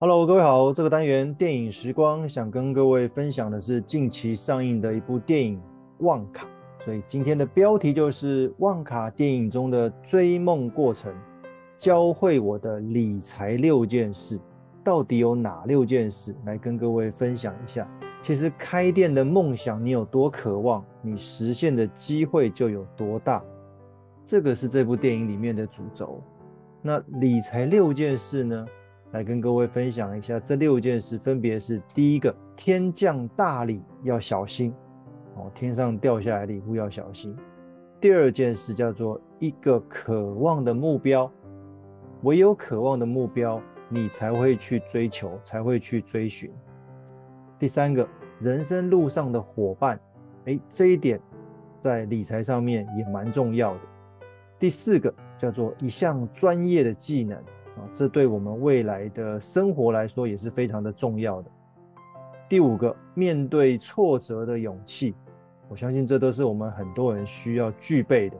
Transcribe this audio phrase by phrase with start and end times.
[0.00, 0.72] Hello，各位好。
[0.72, 5.58] 这个单元电影时光想跟各位分享的是近期上映的一部电影
[6.04, 6.46] 《旺卡》，
[6.84, 11.12] 所以今天的标题就是《旺卡》电影中的追梦过程，
[11.76, 14.38] 教会我的理财六件事。
[14.84, 16.32] 到底有哪六件事？
[16.44, 17.84] 来跟各位分享一下。
[18.22, 23.42] 其实开店的梦想，你有多渴望，你实现的机会就有多大。
[24.24, 26.22] 这个是这部电影里面的主轴。
[26.82, 28.64] 那理财六件事呢？
[29.12, 34.74] 来跟各位分享一下，这六件事分别是：第一个，天降大礼要小心。
[35.36, 37.32] 哦，天上掉下来礼物要小心；
[38.00, 41.30] 第二件事叫做一个渴望的目标，
[42.22, 46.50] 唯有渴望的目标，你才会去追求，才会去追寻；
[47.58, 48.06] 第三个，
[48.40, 49.98] 人生路上的伙伴，
[50.44, 51.18] 诶，这一点
[51.80, 53.80] 在理财上面也蛮重要的；
[54.58, 57.42] 第四个叫做一项专业的技能。
[57.92, 61.50] 这对我们未来的生活来说也是非常的重要的。
[62.48, 65.14] 第五个，面对挫折的勇气，
[65.68, 68.36] 我相信这都是我们很多人需要具备的。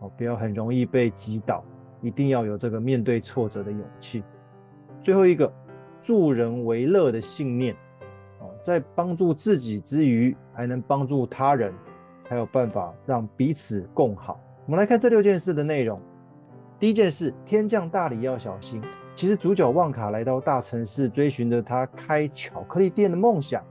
[0.00, 1.64] 哦，不要很容易被击倒，
[2.00, 4.24] 一定要有这个面对挫折的勇气。
[5.00, 5.52] 最后一个，
[6.00, 7.74] 助人为乐的信念。
[8.40, 11.72] 哦，在帮助自己之余，还能帮助他人，
[12.20, 14.40] 才有办法让彼此共好。
[14.66, 16.00] 我们来看这六件事的内容。
[16.82, 18.82] 第一件事，天降大礼要小心。
[19.14, 23.64] 其实主角旺卡来到大城市，追寻着他开巧克力店的梦想。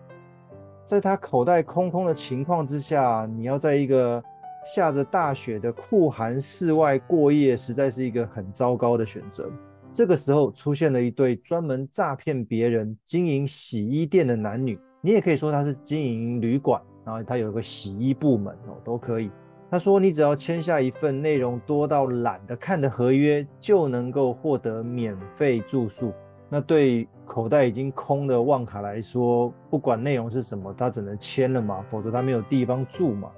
[0.85, 4.23] 在他口袋空空的情况之下，你要在一个
[4.65, 9.51] 下着大雪的酷寒室外过夜，实在是一个很糟糕的选择。
[9.93, 19.29] 这个时候出现了一对专门诈骗别人、经营洗衣店的男女，你也可以说他是经营旅馆，然后他有一个洗衣部门哦，都可以。
[19.71, 26.11] 他说：“你只要签下一份内容多到懒得看的合约，就能够获得免费住宿。
[26.49, 33.31] 那对口袋已经空的旺卡来说，不管内容是什么，他只能签了嘛，否则他没有地方住嘛。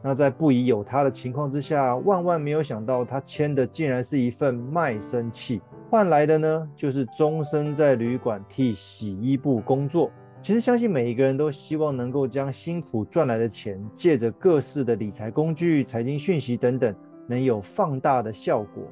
[0.00, 5.60] 那在不疑有他的情况之下，万万没有想到，他签的竟然是一份卖身契，
[5.90, 16.94] 换来的呢，就是终身在旅馆替洗衣部工作。”其实相信每一个人都希望能够将辛苦赚来的钱，借着各式的理财工具、财经讯息等等，
[17.26, 18.84] 能有放大的效果。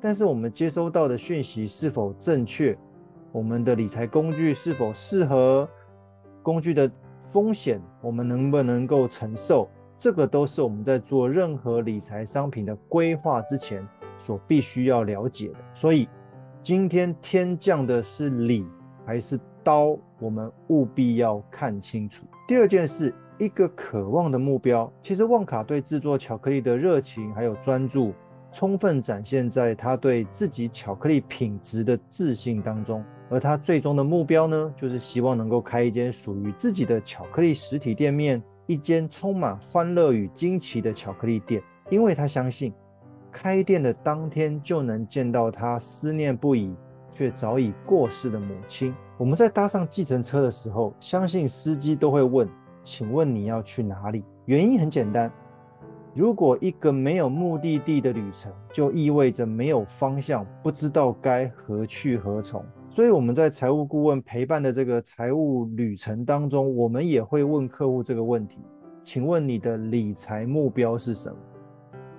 [0.00, 2.76] 但是我们接收到的讯息是否正确？
[3.30, 5.68] 我们的理财工具是否适合？
[6.42, 6.90] 工具的
[7.22, 9.70] 风险我们能不能够承受？
[9.96, 13.86] 这个都是我们在做任何理财商品的规划之前
[14.18, 15.54] 所必须要了解的。
[15.72, 16.08] 所以，
[16.60, 18.66] 今天天降的是礼
[19.06, 19.96] 还是刀？
[20.18, 22.24] 我们务必要看清楚。
[22.46, 24.92] 第二件事，一个渴望的目标。
[25.02, 28.12] 其实旺卡对制作巧克力的热情还有专注，
[28.52, 33.04] 充分展现在他对自己巧克力品质的自信当中。
[33.30, 41.62] 而他最终的目标呢，就是希望能够开一间属于自己的巧克力实体店面，一间充满欢乐与惊奇的巧克力店。
[41.88, 42.72] 因为他相信，
[43.30, 46.76] 开店的当天就能见到他思念不已
[47.14, 48.94] 却早已过世的母亲。
[49.18, 52.48] 我们在搭上计程车的时候，相信司机都会问
[52.82, 55.30] ：“请问你要去哪里？”原因很简单，
[56.14, 62.64] 如果一个没有目的地的旅程，就意味着没有方向，不知道该何去何从。
[62.90, 68.58] 所以我们在财务顾问陪伴的这个财务旅程当中，我们也会问客户这个问题
[69.04, 71.36] ：“请问你的理财目标是什么？”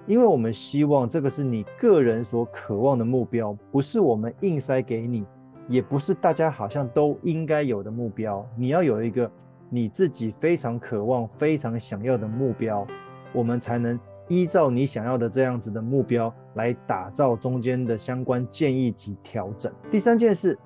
[0.06, 5.25] 因为我们希望这个是你个人所渴望的目标，不是我们硬塞给你。
[5.69, 9.31] 也不是大家好像都应该有的目标，你要有一个
[9.69, 12.86] 你自己非常渴望、非常想要的目标，
[13.31, 13.97] 我们才能
[14.28, 19.72] 依照你想要的这样子的目标来打造中间的相关建议及调整。
[19.90, 20.59] 第三件事，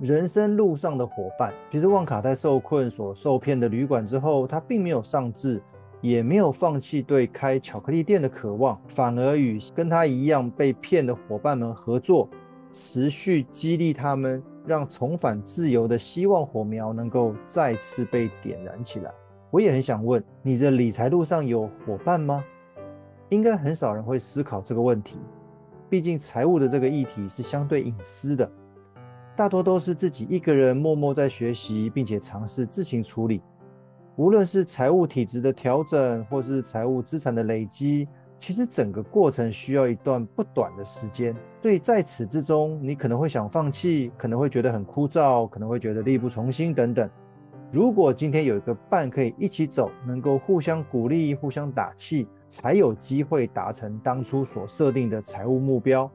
[0.00, 1.52] 人生路上的伙伴。
[1.68, 5.60] 其实旺卡在受困所受骗的旅馆之后，他并没有丧志，
[6.04, 12.28] 也没有放弃对开巧克力店的渴望，反而与跟他一样被骗的伙伴们合作。
[12.70, 19.10] 持续激励他们，让重返自由的希望火苗能够再次被点燃起来。
[19.50, 22.44] 我也很想问，你的理财路上有伙伴吗？
[23.30, 25.16] 应该很少人会思考这个问题，
[25.88, 28.50] 毕竟财务的这个议题是相对隐私的，
[29.34, 33.40] 大多都是自己一个人默默在学习，并且尝试自行处理。
[34.16, 38.06] 无论是财务体质的调整，或是财务资产的累积。
[38.38, 47.08] 其实整个过程需要一段不短的时间，所以在此之中，你可能会想放弃，可能会觉得很枯燥，可能会觉得力不从心等等。
[47.72, 56.10] 如果今天有一个伴可以一起走，能够互相鼓励、互相打气，才有机会达成当初所设定的财务目标。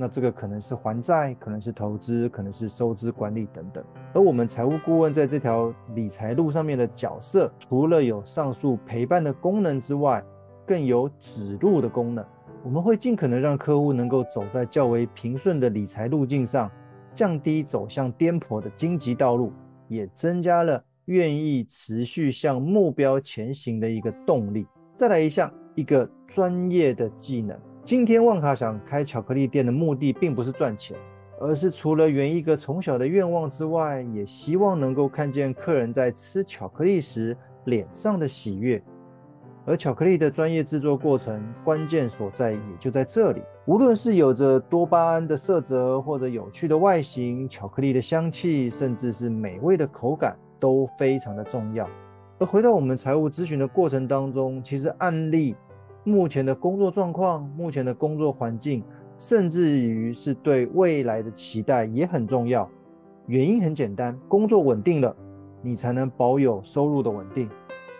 [0.00, 3.84] 那这个可能是还债，可能是投资，可能是收支管理等等。
[4.14, 10.24] 而我们财务顾问在这条理财路上面的角色，除了有上述陪伴的功能之外，
[10.64, 12.24] 更有指路的功能。
[12.62, 16.70] 我们会尽可能让客户能够走在较为平顺的理财路径上，
[17.12, 19.52] 降低走向颠簸的荆棘道路，
[19.88, 24.64] 也增加了愿意持续向目标前行的一个动力。
[24.96, 27.58] 再来一项，一个专业的技能。
[27.88, 30.94] 今天旺卡想开巧克力店的目的，并不是赚钱，
[31.40, 38.82] 而是除了圆一个从小的愿望之外，也希望能够看见客人在吃巧克力时脸上的喜悦。
[39.64, 43.40] 而巧克力的专业制作过程，关键所在也就在这里。
[43.64, 51.88] 无论是有着多巴胺的色泽，或者有趣的外形，巧克力的香气，甚至是美味的口感，都非常的重要。
[52.38, 55.56] 而回到我们财务咨询的过程当中，其实案例。
[56.04, 58.82] 目前的工作状况、目前的工作环境，
[59.18, 62.68] 甚至于是对未来的期待也很重要。
[63.26, 65.14] 原因很简单，工作稳定了，
[65.60, 67.48] 你才能保有收入的稳定，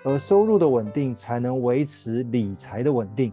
[0.05, 3.33] 而收入的稳定才能维持理财的稳定。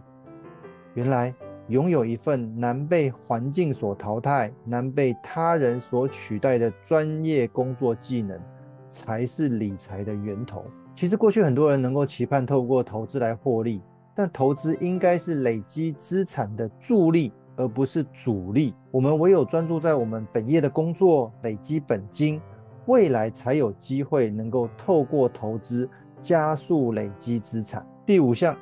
[0.94, 1.34] 原来，
[1.68, 8.38] 拥有一份难被环境所淘汰、难被他人所取代的专业工作技能，
[8.90, 10.64] 才是理财的源头。
[10.94, 13.80] 其实，过去很多人能够期盼透过投资来获利。
[14.16, 18.74] 但投资应该是累积资产的助力，而不是阻力。
[18.90, 22.40] 我们唯有专注在我们本业的工作，累积本金，
[22.86, 25.86] 未来才有机会能够透过投资
[26.22, 27.86] 加速累积资产。
[28.06, 28.56] 第五项，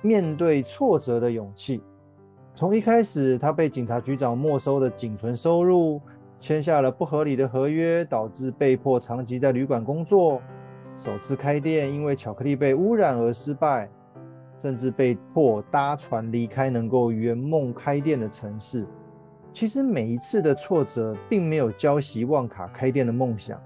[0.00, 1.82] 面对挫折的勇气。
[2.54, 6.00] 从一开始，他被警察局长没收的仅存收入，
[6.38, 10.40] 签下了不合理的合约，导致被迫长期在旅馆工作。
[10.96, 13.90] 首次开店，因为巧克力被污染而失败。
[14.60, 18.86] 甚至被迫搭船离开能够圆梦开店的城市。
[19.52, 23.60] 其实每一次的挫折，并没有浇熄旺卡开店的梦想，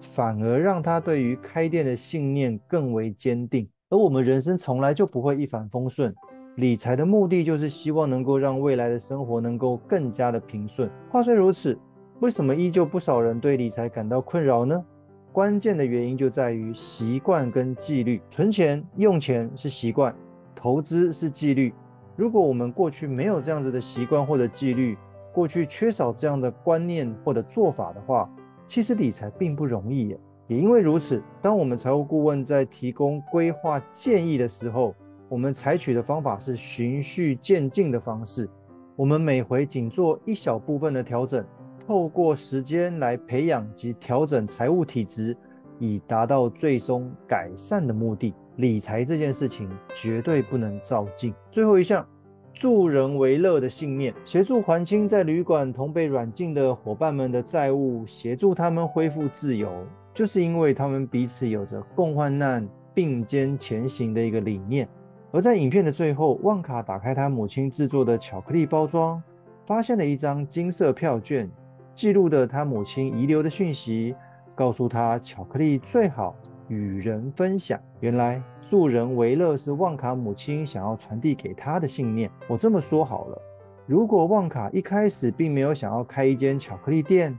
[0.00, 3.68] 反而让他对于开店的信念更为坚定。
[3.90, 6.14] 而我们人生从来就不会一帆风顺，
[6.56, 10.90] 理财的目的就是希望能够让未来的生活能够更加的平顺。
[11.08, 11.78] 话虽如此，
[12.20, 14.84] 为什么依旧不少人对理财感到困扰呢？
[15.32, 18.20] 关键的原因就在于习惯跟纪律。
[18.28, 20.12] 存钱、用钱是习惯。
[20.58, 21.72] 投资是纪律，
[22.16, 24.98] 如果我们过去没有这样子的习惯或者纪律，
[25.32, 28.28] 过去缺少这样的观念或者做法的话，
[28.66, 30.16] 其实理财并不容易。
[30.48, 34.96] 也因为如此，当我们财务顾问在提供规划建议的时候，
[35.28, 38.50] 我们采取的方法是循序渐进的方式。
[38.96, 41.44] 我们每回仅做一小部分的调整，
[41.86, 45.36] 透过时间来培养及调整财务体质，
[45.78, 48.34] 以达到最终改善的目的。
[48.58, 51.32] 理财这件事情绝对不能照进。
[51.48, 52.04] 最后一项，
[52.52, 64.88] 助人为乐的信念，协助还清在旅馆同被软禁的伙伴们的债务，协助他们恢复自由，就是因为他们彼此有着共患难、并肩前行的一个理念。
[65.30, 69.22] 而在影片的最后，旺卡打开他母亲制作的巧克力包装，
[69.66, 71.48] 发现了一张金色票券，
[71.94, 74.16] 记录的他母亲遗留的讯息，
[74.56, 76.34] 告诉他巧克力最好
[76.68, 82.30] 与人分享，原来助人为乐是旺卡母亲想要传递给他的信念。
[82.46, 83.42] 我这么说好了，
[83.86, 87.36] 如果旺卡一开始并没有想要开一间巧克力店，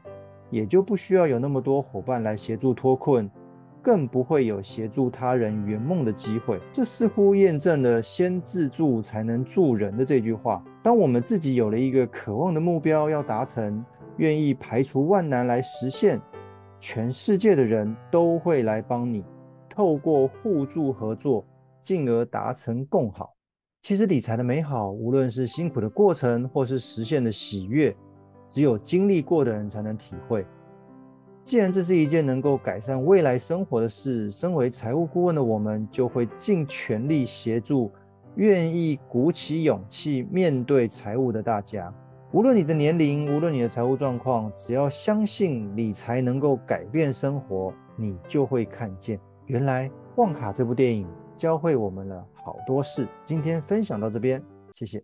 [0.50, 3.30] 也就不需要有那么多伙伴来协助脱困，
[3.84, 6.60] 更不会有协助他人圆梦的机会。
[6.72, 10.64] 这似乎验证了“先自助才能助人”的这句话。
[10.82, 13.86] 当我们自己有了一个渴望的目标要达成，
[14.18, 16.20] 愿意排除万难来实现。
[16.80, 19.24] 全世界的人都会来帮你，
[19.70, 21.46] 透过互助合作，
[21.82, 23.36] 进而达成共好。
[23.82, 27.96] 其实理财的美好，无论是辛苦的过程，或是实现的喜悦，
[28.48, 30.46] 只有经历过的人才能体会。
[31.42, 37.92] 既然这是一件能够改善未来生活的事，身为财务顾问的我们，就会尽全力协助
[38.36, 41.94] 愿意鼓起勇气面对财务的大家。
[42.32, 53.08] 无论你的年龄，无论你的财务状况，只要相信理财能够改变生活，你就会看见，原来旺卡这部电影教会我们了好多事。
[53.26, 54.44] 今天分享到这边，
[54.76, 55.04] 谢谢。